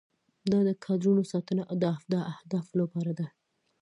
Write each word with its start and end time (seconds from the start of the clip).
دا 0.51 0.59
د 0.67 0.69
کادرونو 0.85 1.23
ساتنه 1.31 1.63
د 2.11 2.13
اهدافو 2.35 2.73
لپاره 2.81 3.11
ده. 3.19 3.27